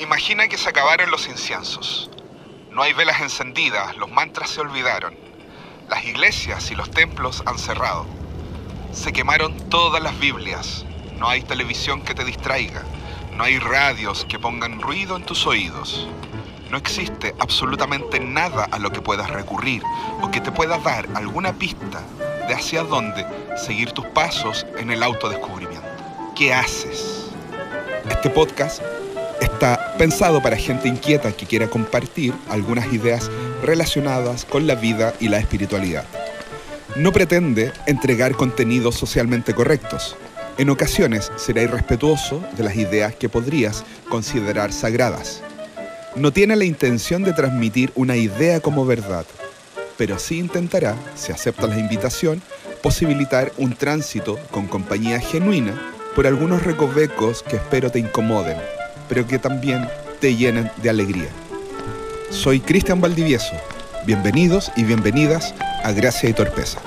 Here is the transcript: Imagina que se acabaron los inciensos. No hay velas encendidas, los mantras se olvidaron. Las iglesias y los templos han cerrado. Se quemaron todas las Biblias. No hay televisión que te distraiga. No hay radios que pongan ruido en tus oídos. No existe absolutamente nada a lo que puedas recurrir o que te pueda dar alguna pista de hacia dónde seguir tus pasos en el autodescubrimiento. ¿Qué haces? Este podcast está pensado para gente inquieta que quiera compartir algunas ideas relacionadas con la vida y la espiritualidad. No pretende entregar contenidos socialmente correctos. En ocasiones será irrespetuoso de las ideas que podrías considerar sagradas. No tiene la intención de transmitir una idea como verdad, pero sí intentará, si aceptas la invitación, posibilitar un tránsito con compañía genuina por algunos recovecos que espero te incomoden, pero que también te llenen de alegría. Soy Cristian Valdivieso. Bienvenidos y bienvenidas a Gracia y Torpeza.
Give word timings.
Imagina 0.00 0.48
que 0.48 0.56
se 0.56 0.70
acabaron 0.70 1.10
los 1.10 1.28
inciensos. 1.28 2.10
No 2.70 2.80
hay 2.82 2.94
velas 2.94 3.20
encendidas, 3.20 3.98
los 3.98 4.10
mantras 4.10 4.48
se 4.48 4.62
olvidaron. 4.62 5.14
Las 5.90 6.06
iglesias 6.06 6.70
y 6.70 6.74
los 6.74 6.90
templos 6.90 7.42
han 7.44 7.58
cerrado. 7.58 8.06
Se 8.92 9.12
quemaron 9.12 9.54
todas 9.68 10.02
las 10.02 10.18
Biblias. 10.18 10.86
No 11.18 11.28
hay 11.28 11.42
televisión 11.42 12.00
que 12.00 12.14
te 12.14 12.24
distraiga. 12.24 12.82
No 13.36 13.44
hay 13.44 13.58
radios 13.58 14.24
que 14.24 14.38
pongan 14.38 14.80
ruido 14.80 15.16
en 15.16 15.26
tus 15.26 15.46
oídos. 15.46 16.08
No 16.70 16.78
existe 16.78 17.34
absolutamente 17.38 18.20
nada 18.20 18.68
a 18.70 18.78
lo 18.78 18.90
que 18.90 19.02
puedas 19.02 19.28
recurrir 19.28 19.82
o 20.22 20.30
que 20.30 20.40
te 20.40 20.50
pueda 20.50 20.78
dar 20.78 21.10
alguna 21.14 21.52
pista 21.52 22.00
de 22.48 22.54
hacia 22.54 22.84
dónde 22.84 23.26
seguir 23.54 23.92
tus 23.92 24.06
pasos 24.06 24.64
en 24.78 24.90
el 24.90 25.02
autodescubrimiento. 25.02 25.86
¿Qué 26.34 26.54
haces? 26.54 27.30
Este 28.08 28.30
podcast 28.30 28.80
está 29.40 29.94
pensado 29.98 30.42
para 30.42 30.56
gente 30.56 30.88
inquieta 30.88 31.32
que 31.32 31.46
quiera 31.46 31.68
compartir 31.68 32.34
algunas 32.48 32.92
ideas 32.92 33.30
relacionadas 33.62 34.44
con 34.44 34.66
la 34.66 34.74
vida 34.74 35.14
y 35.20 35.28
la 35.28 35.38
espiritualidad. 35.38 36.04
No 36.96 37.12
pretende 37.12 37.72
entregar 37.86 38.34
contenidos 38.34 38.96
socialmente 38.96 39.54
correctos. 39.54 40.16
En 40.58 40.70
ocasiones 40.70 41.30
será 41.36 41.62
irrespetuoso 41.62 42.42
de 42.56 42.64
las 42.64 42.76
ideas 42.76 43.14
que 43.14 43.28
podrías 43.28 43.84
considerar 44.08 44.72
sagradas. 44.72 45.42
No 46.16 46.32
tiene 46.32 46.56
la 46.56 46.64
intención 46.64 47.22
de 47.22 47.32
transmitir 47.32 47.92
una 47.94 48.16
idea 48.16 48.60
como 48.60 48.84
verdad, 48.84 49.24
pero 49.96 50.18
sí 50.18 50.38
intentará, 50.38 50.96
si 51.14 51.30
aceptas 51.30 51.70
la 51.70 51.78
invitación, 51.78 52.42
posibilitar 52.82 53.52
un 53.58 53.74
tránsito 53.74 54.38
con 54.50 54.66
compañía 54.66 55.20
genuina 55.20 55.92
por 56.16 56.26
algunos 56.26 56.64
recovecos 56.64 57.42
que 57.42 57.56
espero 57.56 57.90
te 57.90 58.00
incomoden, 58.00 58.56
pero 59.10 59.26
que 59.26 59.40
también 59.40 59.86
te 60.20 60.36
llenen 60.36 60.70
de 60.80 60.88
alegría. 60.88 61.28
Soy 62.30 62.60
Cristian 62.60 63.00
Valdivieso. 63.00 63.56
Bienvenidos 64.06 64.70
y 64.76 64.84
bienvenidas 64.84 65.52
a 65.82 65.90
Gracia 65.90 66.30
y 66.30 66.32
Torpeza. 66.32 66.78